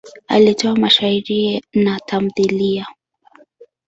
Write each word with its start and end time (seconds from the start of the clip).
Alitoa 0.27 0.75
mashairi 0.75 1.63
na 1.73 1.99
tamthiliya. 1.99 2.85